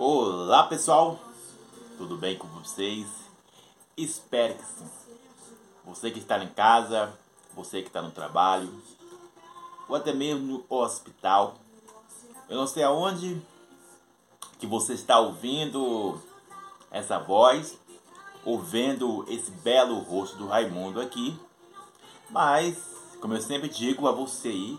[0.00, 1.18] Olá pessoal,
[1.96, 3.08] tudo bem com vocês?
[3.96, 4.88] Espero que sim.
[5.84, 7.12] Você que está em casa,
[7.52, 8.72] você que está no trabalho,
[9.88, 11.56] ou até mesmo no hospital,
[12.48, 13.42] eu não sei aonde
[14.60, 16.22] que você está ouvindo
[16.92, 17.76] essa voz,
[18.44, 21.36] ou vendo esse belo rosto do Raimundo aqui,
[22.30, 22.78] mas,
[23.20, 24.78] como eu sempre digo a você aí,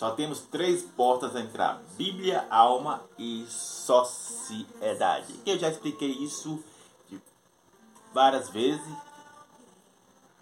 [0.00, 5.34] só temos três portas a entrar: Bíblia, alma e sociedade.
[5.44, 6.64] Eu já expliquei isso
[8.10, 8.80] várias vezes,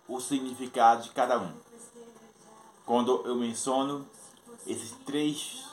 [0.06, 1.52] o significado de cada um.
[2.86, 4.06] Quando eu menciono
[4.64, 5.64] esses três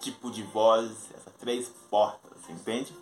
[0.00, 2.94] tipos de vozes, essas três portas, entende?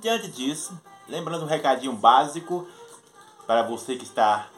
[0.00, 2.66] Diante disso, lembrando um recadinho básico
[3.46, 4.48] para você que está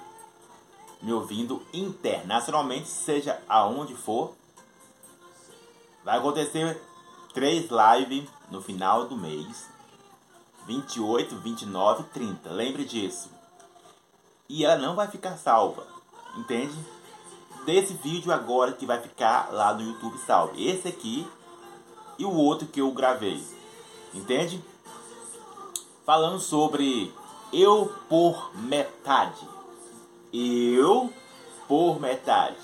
[1.02, 4.34] me ouvindo internacionalmente, seja aonde for.
[6.04, 6.80] Vai acontecer
[7.34, 9.68] três lives no final do mês.
[10.66, 12.50] 28, 29 e 30.
[12.50, 13.30] Lembre disso.
[14.48, 15.86] E ela não vai ficar salva.
[16.36, 16.76] Entende?
[17.64, 20.54] Desse vídeo agora que vai ficar lá no YouTube salvo.
[20.56, 21.26] Esse aqui
[22.18, 23.44] e o outro que eu gravei.
[24.14, 24.62] Entende?
[26.04, 27.12] Falando sobre
[27.52, 29.55] eu por metade
[30.32, 31.12] eu
[31.68, 32.56] por metade.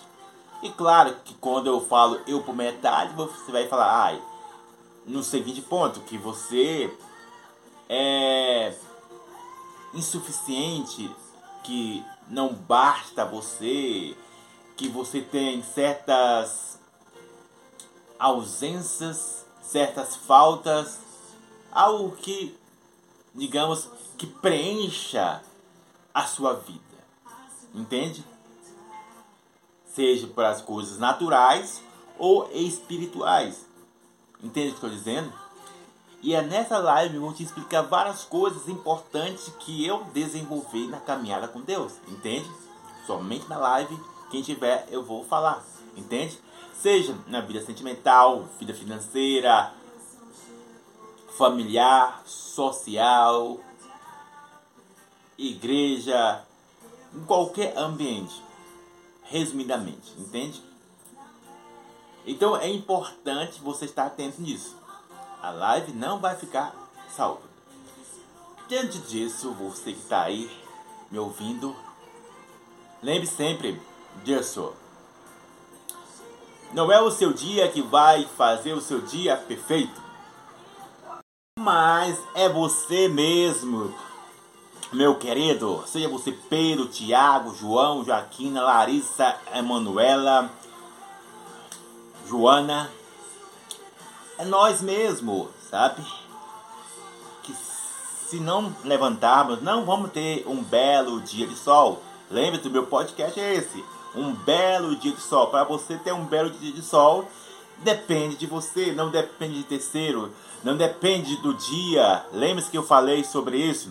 [0.63, 4.23] E claro que quando eu falo eu por metade, você vai falar, ai,
[5.07, 6.93] no seguinte ponto, que você
[7.89, 8.73] é
[9.93, 11.11] insuficiente,
[11.65, 14.17] que não basta você,
[14.77, 16.79] que você tem certas
[18.19, 21.01] ausências, certas faltas,
[21.73, 22.57] algo que,
[23.35, 25.43] digamos, que preencha
[26.15, 26.92] a sua vida.
[27.75, 28.25] Entende?
[29.87, 31.83] Seja para as coisas naturais
[32.19, 33.67] ou espirituais.
[34.42, 35.33] Entende o que estou dizendo?
[36.23, 41.00] E é nessa live eu vou te explicar várias coisas importantes que eu desenvolvi na
[41.00, 41.95] caminhada com Deus.
[42.09, 42.48] Entende?
[43.06, 43.99] Somente na live,
[44.31, 45.65] quem tiver, eu vou falar.
[45.97, 46.39] Entende?
[46.81, 49.72] Seja na vida sentimental, vida financeira,
[51.37, 53.59] familiar, social,
[55.37, 56.44] igreja,
[57.15, 58.43] em qualquer ambiente,
[59.23, 60.62] resumidamente, entende?
[62.27, 64.77] Então é importante você estar atento nisso.
[65.43, 66.75] A live não vai ficar
[67.15, 67.43] salva.
[68.69, 70.51] Diante disso, você que está aí
[71.11, 71.77] me ouvindo,
[73.03, 73.81] lembre sempre
[74.25, 74.72] disso.
[76.72, 80.01] Não é o seu dia que vai fazer o seu dia perfeito,
[81.59, 83.95] mas é você mesmo
[84.92, 90.50] meu querido, seja você Pedro, Tiago, João, Joaquina, Larissa, Emanuela,
[92.28, 92.91] Joana,
[94.36, 96.03] é nós mesmo, sabe?
[97.42, 97.54] Que
[98.28, 102.03] se não levantarmos, não vamos ter um belo dia de sol.
[102.30, 103.82] Lembre-se, o meu podcast é esse,
[104.14, 105.47] um belo dia de sol.
[105.47, 107.26] Para você ter um belo dia de sol,
[107.78, 110.30] depende de você, não depende de terceiro,
[110.62, 112.26] não depende do dia.
[112.30, 113.91] Lembre-se que eu falei sobre isso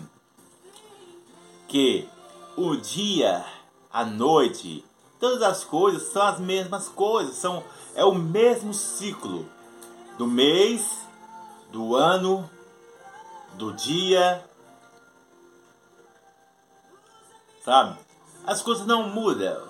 [1.72, 2.06] que
[2.54, 3.42] o dia,
[3.90, 4.84] a noite,
[5.18, 9.48] todas as coisas são as mesmas coisas, são é o mesmo ciclo
[10.18, 10.86] do mês,
[11.70, 12.48] do ano,
[13.54, 14.44] do dia.
[17.64, 17.98] Sabe?
[18.46, 19.66] As coisas não mudam.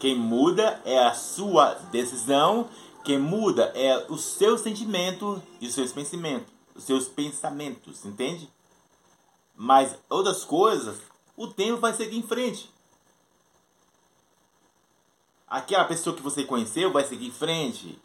[0.00, 2.68] Quem muda é a sua decisão,
[3.04, 8.52] quem muda é o seu sentimento e os seus pensamentos, os seus pensamentos, entende?
[9.54, 12.70] Mas outras coisas o tempo vai seguir em frente.
[15.48, 17.98] Aquela pessoa que você conheceu vai seguir em frente.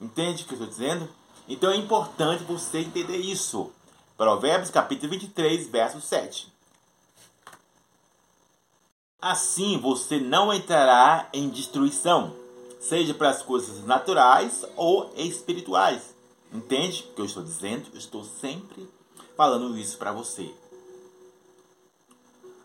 [0.00, 1.08] Entende o que eu estou dizendo?
[1.48, 3.72] Então é importante você entender isso.
[4.16, 6.52] Provérbios capítulo 23, verso 7.
[9.20, 12.36] Assim você não entrará em destruição,
[12.80, 16.14] seja para as coisas naturais ou espirituais.
[16.52, 17.88] Entende o que eu estou dizendo?
[17.92, 18.88] Eu estou sempre
[19.36, 20.54] falando isso para você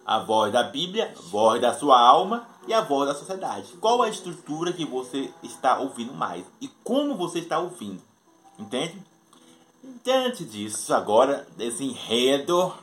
[0.05, 3.73] a voz da Bíblia, a voz da sua alma e a voz da sociedade.
[3.79, 8.01] Qual a estrutura que você está ouvindo mais e como você está ouvindo?
[8.57, 9.01] Entende?
[10.03, 12.73] Diante disso, agora, desse enredo,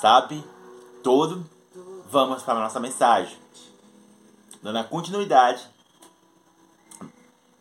[0.00, 0.44] sabe,
[1.02, 1.44] todo,
[2.10, 3.36] vamos para a nossa mensagem.
[4.62, 5.62] Dando a continuidade,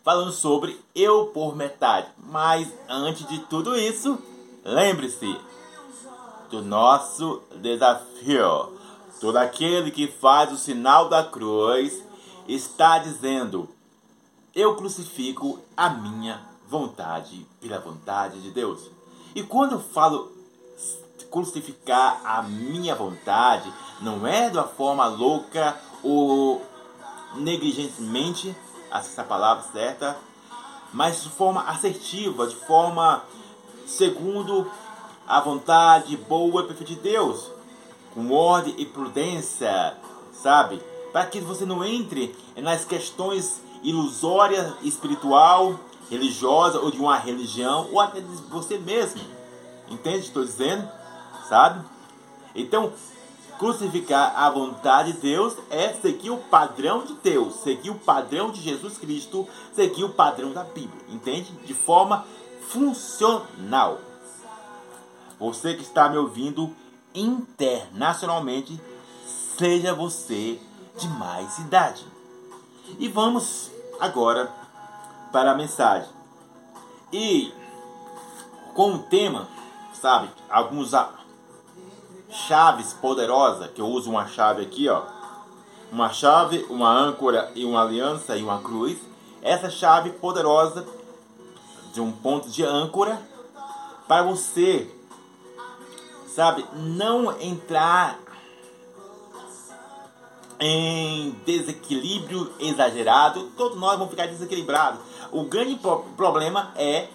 [0.04, 2.08] falando sobre eu por metade.
[2.18, 4.18] Mas antes de tudo isso,
[4.64, 5.38] lembre-se
[6.50, 8.75] do nosso desafio.
[9.20, 12.04] Todo aquele que faz o sinal da cruz
[12.48, 13.70] está dizendo:
[14.54, 18.90] Eu crucifico a minha vontade, pela vontade de Deus.
[19.34, 20.32] E quando eu falo
[21.32, 23.72] crucificar a minha vontade,
[24.02, 26.62] não é de uma forma louca ou
[27.36, 28.56] negligentemente,
[28.90, 30.18] essa palavra certa,
[30.94, 33.24] mas de forma assertiva, de forma
[33.86, 34.72] segundo
[35.28, 37.52] a vontade boa e perfeita de Deus,
[38.16, 39.96] com ordem e prudência,
[40.32, 40.82] sabe?
[41.12, 45.78] Para que você não entre nas questões ilusórias, espiritual,
[46.10, 49.22] religiosa ou de uma religião ou até de você mesmo.
[49.90, 50.90] Entende o que estou dizendo?
[51.48, 51.86] Sabe?
[52.56, 52.94] Então,
[53.60, 58.62] crucificar a vontade de Deus é seguir o padrão de Deus, seguir o padrão de
[58.62, 61.52] Jesus Cristo, seguir o padrão da Bíblia, entende?
[61.66, 62.26] De forma
[62.70, 64.00] funcional.
[65.40, 66.74] Você que está me ouvindo
[67.16, 68.80] internacionalmente,
[69.58, 70.60] seja você
[70.98, 72.06] de mais idade.
[73.00, 74.52] E vamos agora
[75.32, 76.10] para a mensagem.
[77.12, 77.52] E
[78.74, 79.48] com o tema,
[79.94, 80.92] sabe, alguns
[82.30, 85.04] chaves poderosas, que eu uso uma chave aqui, ó.
[85.92, 89.00] Uma chave, uma âncora e uma aliança e uma cruz.
[89.42, 90.86] Essa chave poderosa
[91.94, 93.22] de um ponto de âncora
[94.08, 94.94] para você,
[96.36, 98.20] sabe, não entrar
[100.60, 103.52] em desequilíbrio exagerado.
[103.56, 105.00] Todos nós vamos ficar desequilibrados.
[105.32, 105.80] O grande
[106.18, 107.08] problema é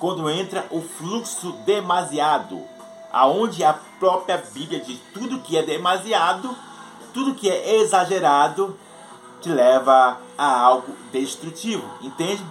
[0.00, 2.60] quando entra o fluxo demasiado
[3.12, 6.56] aonde a própria Bíblia diz tudo que é demasiado,
[7.12, 8.76] tudo que é exagerado
[9.40, 11.88] te leva a algo destrutivo.
[12.00, 12.42] Entende?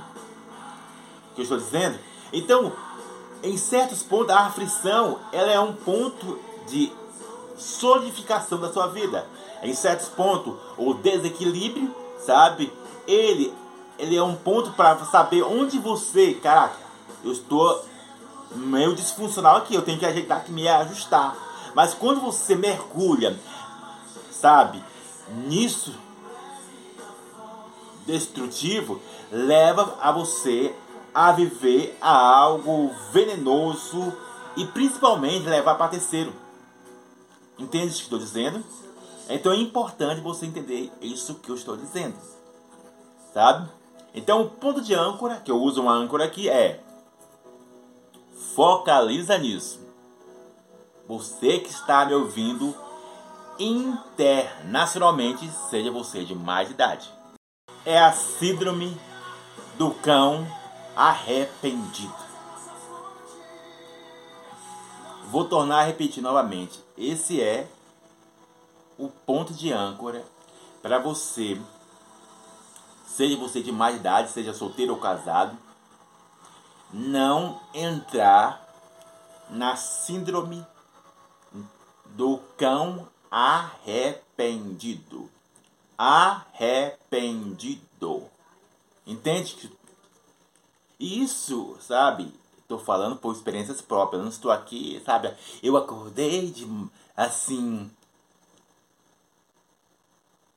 [1.31, 1.97] O que eu estou dizendo?
[2.31, 2.71] Então,
[3.43, 6.91] em certos pontos, a aflição ela é um ponto de
[7.57, 9.25] solidificação da sua vida.
[9.61, 11.93] Em certos pontos, o desequilíbrio,
[12.25, 12.71] sabe?
[13.07, 13.53] Ele,
[13.97, 16.77] ele é um ponto para saber onde você, caraca,
[17.23, 17.83] eu estou
[18.55, 21.35] meio disfuncional aqui, eu tenho que ajeitar, que me ajustar.
[21.75, 23.37] Mas quando você mergulha,
[24.31, 24.83] sabe,
[25.45, 25.93] nisso
[28.05, 28.99] destrutivo,
[29.31, 30.73] leva a você
[31.19, 34.13] a viver a algo venenoso
[34.55, 36.33] e principalmente levar para terceiro.
[37.57, 38.63] Entende o que estou dizendo?
[39.27, 42.15] Então é importante você entender isso que eu estou dizendo.
[43.33, 43.69] Sabe?
[44.15, 46.81] Então o ponto de âncora, que eu uso uma âncora aqui, é
[48.55, 49.81] Focaliza nisso.
[51.05, 52.73] Você que está me ouvindo
[53.59, 57.11] internacionalmente, seja você de mais idade.
[57.85, 58.97] É a síndrome
[59.77, 60.47] do cão
[60.99, 62.13] arrependido.
[65.31, 66.83] Vou tornar a repetir novamente.
[66.97, 67.71] Esse é
[68.97, 70.25] o ponto de âncora
[70.81, 71.57] para você,
[73.07, 75.57] seja você de mais idade, seja solteiro ou casado,
[76.91, 78.67] não entrar
[79.49, 80.67] na síndrome
[82.07, 85.31] do cão arrependido.
[85.97, 88.29] Arrependido.
[89.07, 89.78] Entende?
[90.99, 92.33] Isso, sabe?
[92.57, 94.21] Estou falando por experiências próprias.
[94.21, 95.33] não estou aqui, sabe?
[95.63, 96.67] Eu acordei de
[97.15, 97.89] assim.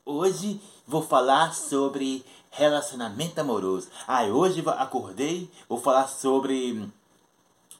[0.05, 3.89] Hoje vou falar sobre relacionamento amoroso.
[4.07, 6.87] Ah, hoje acordei, vou falar sobre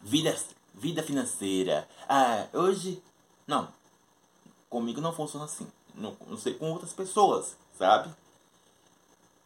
[0.01, 0.35] vida,
[0.73, 1.89] vida financeira.
[2.09, 3.03] Ah, hoje.
[3.47, 3.69] Não.
[4.71, 5.67] Comigo não funciona assim.
[5.95, 8.09] Não, não sei com outras pessoas, sabe?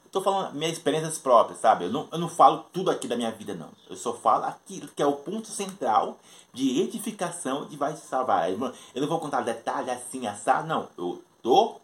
[0.10, 1.86] Estou falando minhas experiências próprias, sabe?
[1.86, 3.70] Eu não, eu não falo tudo aqui da minha vida, não.
[3.88, 6.18] Eu só falo aquilo que é o ponto central
[6.52, 8.50] de edificação de vai te salvar.
[8.50, 10.90] Eu não vou contar detalhes assim, assado, não.
[10.98, 11.80] Eu dou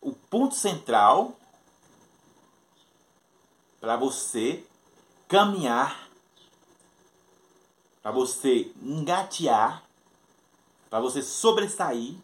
[0.00, 1.32] o ponto central
[3.80, 4.64] para você
[5.26, 6.08] caminhar,
[8.00, 9.82] para você engatear,
[10.88, 12.14] para você sobressair,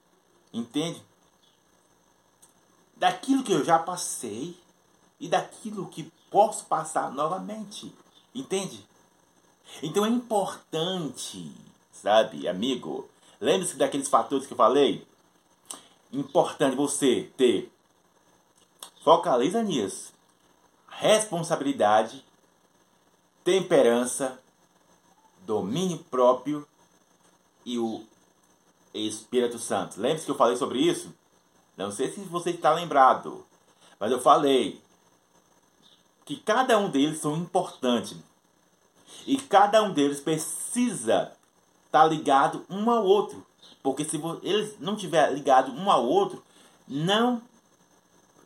[0.53, 1.03] entende?
[2.97, 4.57] Daquilo que eu já passei
[5.19, 7.93] e daquilo que posso passar novamente.
[8.35, 8.85] Entende?
[9.83, 11.53] Então é importante,
[11.93, 13.09] sabe, amigo?
[13.41, 15.07] Lembre-se daqueles fatores que eu falei.
[16.13, 17.71] Importante você ter.
[19.03, 20.13] Focaliza nisso.
[20.89, 22.25] Responsabilidade,
[23.45, 24.41] temperança,
[25.43, 26.67] domínio próprio
[27.65, 28.03] e o
[28.95, 30.01] Espírito Santo.
[30.01, 31.15] Lembre-se que eu falei sobre isso?
[31.77, 33.45] Não sei se você está lembrado,
[34.01, 34.81] mas eu falei
[36.27, 38.19] que cada um deles são importantes.
[39.25, 41.33] E cada um deles precisa
[41.87, 43.47] estar tá ligado um ao outro.
[43.83, 46.45] Porque se eles não tiver ligado um ao outro,
[46.87, 47.41] não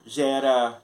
[0.04, 0.80] gera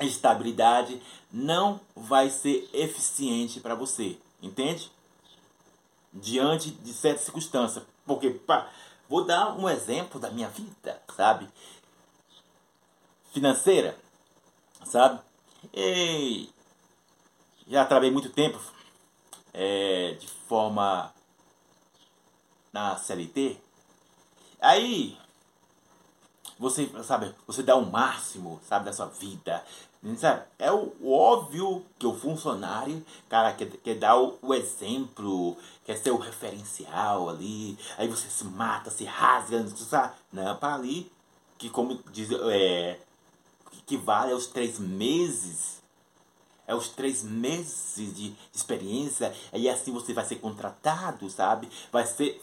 [0.00, 4.18] estabilidade, não vai ser eficiente para você.
[4.42, 4.90] Entende?
[6.12, 7.84] Diante de certas circunstâncias.
[8.06, 8.70] Porque, pá,
[9.06, 11.46] vou dar um exemplo da minha vida, sabe?
[13.32, 13.98] Financeira,
[14.82, 15.20] sabe?
[15.72, 16.48] E
[17.68, 18.58] já trabalhei muito tempo
[19.52, 21.12] é, de forma
[22.72, 23.58] na CLT.
[24.60, 25.18] Aí
[26.58, 29.64] você sabe, você dá o máximo, sabe, da sua vida.
[30.18, 30.44] Sabe?
[30.58, 36.12] É o óbvio que o funcionário, cara, quer, quer dar o, o, exemplo, quer ser
[36.12, 37.76] o referencial ali.
[37.98, 39.64] Aí você se mata, se rasga?
[40.32, 41.10] Não, para ali,
[41.58, 42.98] que como diz, é,
[43.86, 45.76] que vale aos três meses.
[46.66, 49.32] É os três meses de experiência.
[49.52, 51.70] E assim você vai ser contratado, sabe?
[51.92, 52.42] Vai ser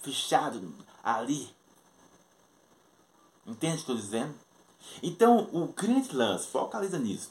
[0.00, 1.52] fechado ali.
[3.44, 4.34] Entende o que estou dizendo?
[5.02, 7.30] Então, o grande lance, focaliza nisso.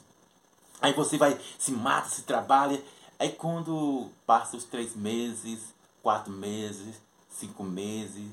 [0.80, 2.84] Aí você vai, se mata, se trabalha.
[3.18, 5.72] Aí quando passa os três meses,
[6.02, 8.30] quatro meses, cinco meses,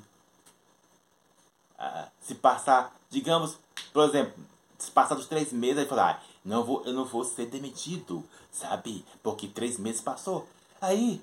[1.78, 3.58] ah, se passar, digamos,
[3.94, 4.34] por exemplo,
[4.80, 8.24] se passar dos três meses, aí falar, ah, não vou, eu não vou ser demitido,
[8.52, 9.06] sabe?
[9.22, 10.48] Porque três meses passou.
[10.80, 11.22] Aí,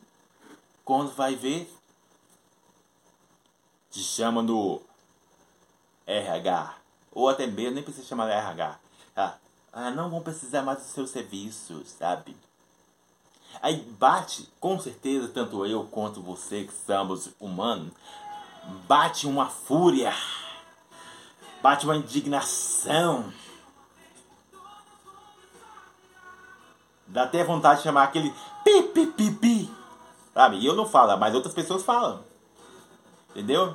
[0.84, 1.68] quando vai ver,
[3.90, 4.80] te chama no
[6.06, 6.76] RH.
[7.10, 8.78] Ou até mesmo, nem precisa chamar RH.
[9.16, 9.34] Ah,
[9.72, 12.36] ah, não vão precisar mais dos seus serviços, sabe?
[13.60, 17.92] Aí bate, com certeza, tanto eu quanto você que somos humanos,
[18.86, 20.12] bate uma fúria
[21.62, 23.32] bate uma indignação.
[27.06, 28.32] Dá até vontade de chamar aquele
[28.64, 29.70] pi, pi, pi, pi.
[30.34, 30.58] Sabe?
[30.58, 32.22] E eu não falo, mas outras pessoas falam.
[33.30, 33.74] Entendeu?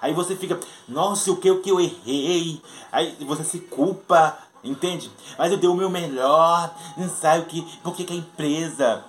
[0.00, 2.62] Aí você fica, nossa, o que, o que eu errei?
[2.92, 5.10] Aí você se culpa, entende?
[5.38, 9.04] Mas eu dei o meu melhor, não sabe o que, por que, que a empresa.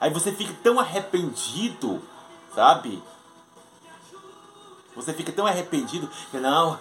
[0.00, 2.02] Aí você fica tão arrependido,
[2.54, 3.02] sabe?
[4.94, 6.78] Você fica tão arrependido que não.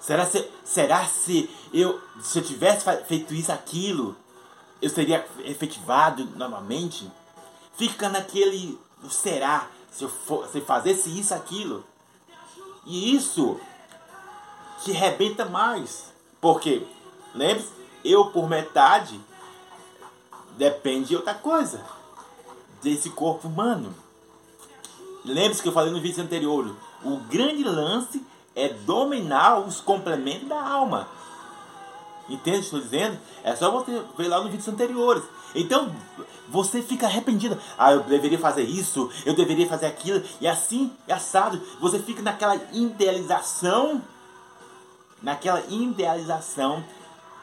[0.00, 4.16] Será se, será se eu se eu tivesse feito isso aquilo,
[4.80, 7.10] eu seria efetivado novamente?
[7.76, 11.84] Fica naquele será se eu for, se fazesse isso aquilo.
[12.84, 13.60] E isso
[14.82, 16.12] te rebenta mais.
[16.40, 16.86] Porque,
[17.34, 17.70] lembre-se,
[18.04, 19.20] eu por metade
[20.56, 21.84] depende de outra coisa.
[22.82, 23.94] Desse corpo humano.
[25.24, 26.76] Lembre-se que eu falei no vídeo anterior.
[27.04, 28.24] O grande lance
[28.54, 31.08] é dominar os complementos da alma.
[32.28, 33.18] Entende o que estou dizendo?
[33.42, 35.22] É só você ver lá nos vídeos anteriores.
[35.54, 35.94] Então,
[36.48, 37.58] você fica arrependido.
[37.78, 40.22] Ah, eu deveria fazer isso, eu deveria fazer aquilo.
[40.40, 44.02] E assim, assado, você fica naquela idealização,
[45.22, 46.82] naquela idealização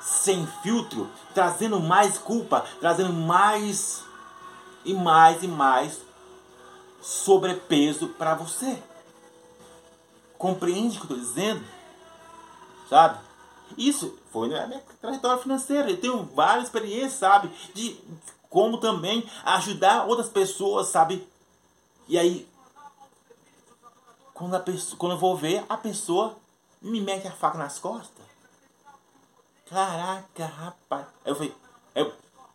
[0.02, 4.04] sem filtro, trazendo mais culpa, trazendo mais
[4.86, 6.09] e mais e mais
[7.02, 8.82] sobrepeso para você.
[10.38, 11.66] Compreende o que eu estou dizendo?
[12.90, 13.20] Sabe?
[13.78, 15.90] Isso foi na minha trajetória financeira.
[15.90, 17.50] Eu tenho várias experiências, sabe?
[17.74, 18.00] De
[18.50, 21.28] como também ajudar outras pessoas, sabe?
[22.08, 22.50] E aí,
[24.34, 26.36] quando, a pessoa, quando eu vou ver, a pessoa
[26.82, 28.26] me mete a faca nas costas.
[29.70, 31.06] Caraca, rapaz.
[31.24, 31.56] Eu falei,
[31.94, 32.12] eu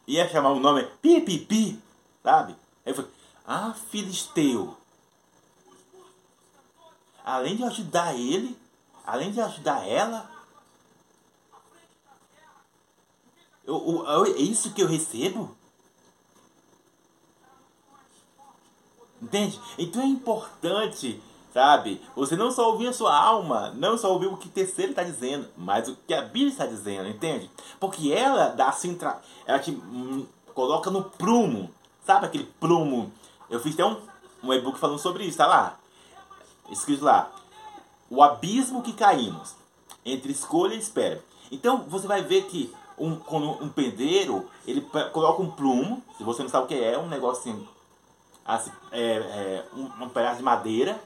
[0.06, 1.82] ia chamar o nome Pi, Pi, Pi,
[2.22, 2.56] sabe?
[2.84, 3.10] Eu falei,
[3.46, 4.76] ah, Filisteu.
[7.24, 8.58] Além de ajudar ele,
[9.06, 10.30] além de ajudar ela,
[13.66, 15.56] eu, eu, é isso que eu recebo?
[19.20, 19.58] Entende?
[19.78, 21.22] Então é importante,
[21.52, 22.00] sabe?
[22.14, 25.02] Você não só ouvir a sua alma, não só ouvir o que o terceiro está
[25.02, 27.50] dizendo, mas o que a Bíblia está dizendo, entende?
[27.80, 28.98] Porque ela dá assim,
[29.46, 31.70] ela te hum, coloca no prumo,
[32.04, 33.10] sabe aquele prumo?
[33.50, 34.00] Eu fiz até um,
[34.42, 35.78] um e-book falando sobre isso, tá lá?
[36.70, 37.30] Escrito lá.
[38.10, 39.54] O abismo que caímos
[40.04, 41.22] entre escolha e espera.
[41.50, 44.80] Então você vai ver que um, quando um pedreiro ele
[45.12, 47.68] coloca um plumo, se você não sabe o que é, um negocinho
[48.44, 51.00] assim, é, é, um, um, pedaço de madeira,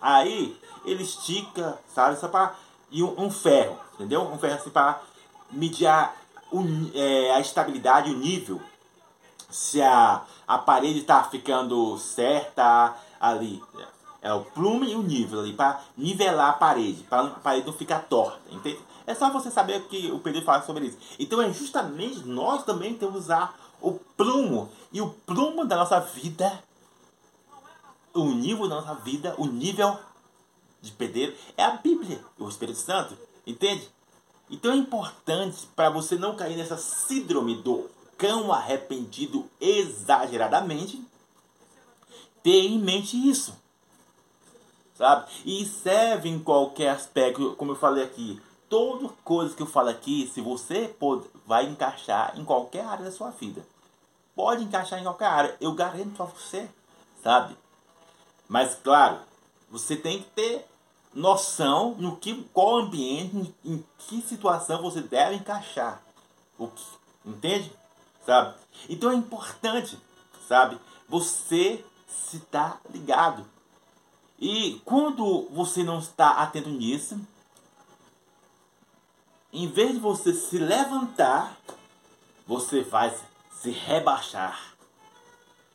[0.00, 2.54] aí ele estica, sabe, só para
[2.90, 4.22] e um, um, ferro, entendeu?
[4.22, 5.02] Um ferro assim para
[5.50, 6.14] medir a,
[6.94, 8.60] é, a estabilidade, o nível,
[9.48, 13.62] se a, a parede está ficando certa ali.
[14.20, 17.72] É o plume e o nível ali, para nivelar a parede, para a parede não
[17.72, 18.80] ficar torta, entende?
[19.06, 20.98] É só você saber que o Pedro fala sobre isso.
[21.18, 24.70] Então é justamente nós também temos que usar o plumo.
[24.92, 26.62] E o plumo da nossa vida,
[28.12, 29.96] o nível da nossa vida, o nível
[30.82, 33.16] de pedreiro é a Bíblia, o Espírito Santo.
[33.46, 33.88] Entende?
[34.50, 41.02] Então é importante para você não cair nessa síndrome do cão arrependido exageradamente,
[42.42, 43.56] ter em mente isso.
[44.94, 45.30] Sabe?
[45.44, 50.28] E serve em qualquer aspecto, como eu falei aqui, toda coisa que eu falo aqui,
[50.34, 53.64] se você pode, vai encaixar em qualquer área da sua vida.
[54.34, 56.68] Pode encaixar em qualquer área, eu garanto para você,
[57.22, 57.56] sabe?
[58.48, 59.20] Mas claro,
[59.70, 60.66] você tem que ter
[61.14, 66.02] noção no que qual ambiente, em que situação você deve encaixar.
[67.24, 67.72] Entende?
[68.28, 68.54] Sabe?
[68.90, 69.98] Então é importante,
[70.46, 70.78] sabe?
[71.08, 73.46] Você se está ligado.
[74.38, 77.18] E quando você não está atento nisso,
[79.50, 81.56] em vez de você se levantar,
[82.46, 83.16] você vai
[83.50, 84.74] se rebaixar.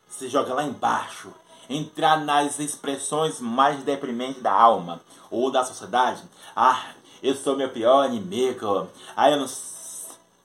[0.08, 1.34] Se joga lá embaixo.
[1.68, 6.22] Entrar nas expressões mais deprimentes da alma ou da sociedade.
[6.56, 8.88] Ah, eu sou meu pior inimigo.
[9.16, 9.50] Ah, eu não.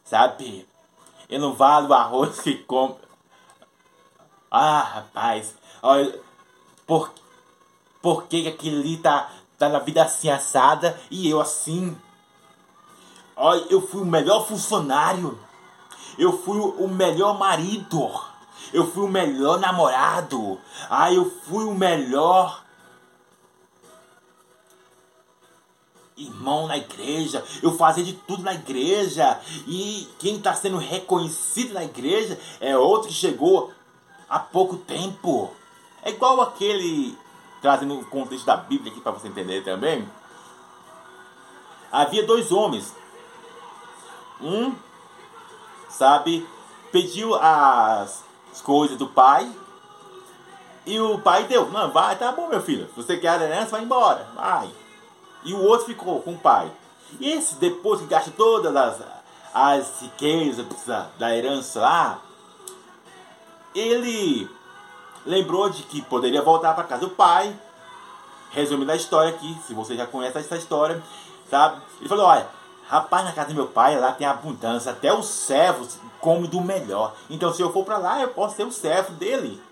[0.06, 0.66] Sabe?
[1.28, 2.98] Eu não valo o arroz que como.
[4.50, 5.54] Ah, rapaz.
[5.82, 6.18] Olha,
[6.86, 7.12] por,
[8.00, 11.96] por que aquele ali tá, tá na vida assim assada e eu assim?
[13.36, 15.38] Olha, eu fui o melhor funcionário.
[16.18, 18.10] Eu fui o melhor marido.
[18.72, 20.58] Eu fui o melhor namorado.
[20.90, 22.64] Ah, eu fui o melhor
[26.18, 27.44] irmão na igreja.
[27.62, 29.40] Eu fazia de tudo na igreja.
[29.66, 33.72] E quem está sendo reconhecido na igreja é outro que chegou
[34.28, 35.50] há pouco tempo.
[36.02, 37.16] É igual aquele,
[37.62, 40.08] trazendo o contexto da Bíblia aqui para você entender também.
[41.90, 42.92] Havia dois homens
[44.40, 44.72] um,
[45.88, 46.46] sabe,
[46.92, 48.22] pediu as
[48.62, 49.50] coisas do pai
[50.86, 51.68] e o pai deu.
[51.70, 52.86] Não, vai, tá bom, meu filho.
[52.88, 54.28] Se você quer a herança, vai embora.
[54.34, 54.70] Vai.
[55.44, 56.70] E o outro ficou com o pai.
[57.20, 58.96] E esse, depois que gasta todas as,
[59.54, 60.66] as riquezas
[61.18, 62.22] da herança lá,
[63.74, 64.48] ele
[65.24, 67.54] lembrou de que poderia voltar para casa do pai.
[68.50, 71.02] Resumindo a história aqui, se você já conhece essa história,
[71.50, 71.82] sabe?
[72.00, 72.48] Ele falou: olha,
[72.88, 74.92] Rapaz, na casa do meu pai, lá tem abundância.
[74.92, 77.14] Até os servos comem do melhor.
[77.28, 79.62] Então, se eu for para lá, eu posso ser o servo dele.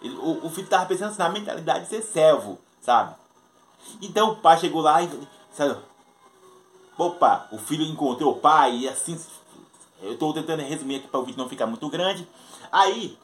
[0.00, 3.12] Ele, o, o, filho estava pensando assim, na mentalidade de ser servo, sabe?
[4.00, 5.10] Então, o pai chegou lá e...
[5.52, 5.78] Sabe?
[6.96, 9.18] Opa, o filho encontrou o pai e assim...
[10.00, 12.28] Eu estou tentando resumir aqui para o vídeo não ficar muito grande.
[12.70, 13.18] Aí,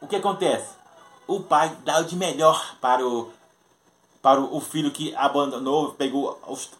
[0.00, 0.76] o que acontece?
[1.26, 3.32] O pai dá o de melhor para o,
[4.20, 6.70] para o filho que abandonou, pegou os,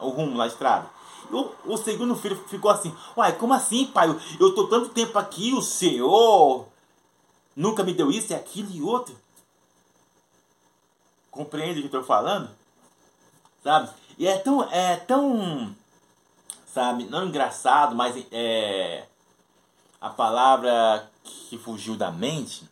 [0.00, 0.88] o rumo na estrada.
[1.32, 4.08] O, o segundo filho ficou assim: Uai, como assim, pai?
[4.38, 6.66] Eu, tô tanto tempo aqui, o senhor
[7.56, 9.16] nunca me deu isso e aquilo e outro.
[11.34, 12.48] Compreende o que eu estou falando?
[13.64, 13.90] Sabe?
[14.16, 15.74] E é tão, é tão,
[16.72, 19.04] sabe, não engraçado, mas é
[20.00, 22.68] a palavra que fugiu da mente.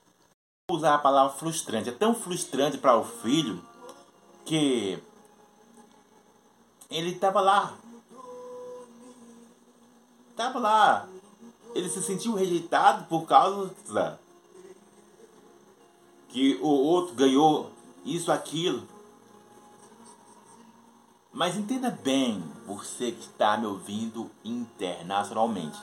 [0.71, 1.89] Vou usar a palavra frustrante.
[1.89, 3.61] É tão frustrante para o filho
[4.45, 4.97] que
[6.89, 7.75] ele estava lá.
[10.31, 11.09] Estava lá.
[11.75, 13.75] Ele se sentiu rejeitado por causa
[16.29, 17.73] que o outro ganhou
[18.05, 18.87] isso, aquilo.
[21.33, 25.81] Mas entenda bem, você que está me ouvindo internacionalmente.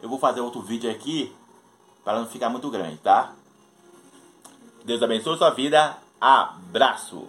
[0.00, 1.34] Eu vou fazer outro vídeo aqui
[2.04, 3.34] para não ficar muito grande, tá?
[4.84, 5.98] Deus abençoe sua vida.
[6.20, 7.28] Abraço!